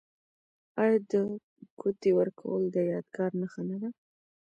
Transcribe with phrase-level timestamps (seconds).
[0.81, 1.11] آیا د
[1.79, 3.89] ګوتې ورکول د یادګار نښه نه ده؟